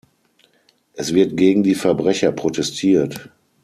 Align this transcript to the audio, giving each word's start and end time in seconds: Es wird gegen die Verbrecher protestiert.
Es 0.93 1.13
wird 1.13 1.37
gegen 1.37 1.61
die 1.61 1.75
Verbrecher 1.75 2.31
protestiert. 2.31 3.29